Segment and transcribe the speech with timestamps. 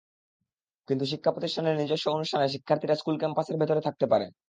[0.89, 4.25] কিন্তু শিক্ষা প্রতিষ্ঠানের নিজস্ব অনুষ্ঠানে শিক্ষার্থীরা স্কুল ক্যাম্পাসের ভেতরে থাকতে পারে।